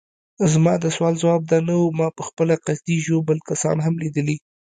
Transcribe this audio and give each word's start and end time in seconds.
زما 0.53 0.73
د 0.83 0.85
سوال 0.95 1.13
ځواب 1.21 1.41
دا 1.51 1.59
نه 1.67 1.73
وو، 1.79 1.95
ما 1.99 2.07
پخپله 2.19 2.55
قصدي 2.65 2.97
ژوبل 3.05 3.37
کسان 3.49 3.77
هم 3.85 3.93
لیدلي. 4.03 4.37